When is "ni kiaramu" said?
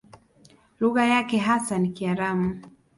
1.79-2.61